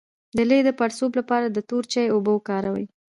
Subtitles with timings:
[0.37, 2.85] د لۍ د پړسوب لپاره د تور چای اوبه وکاروئ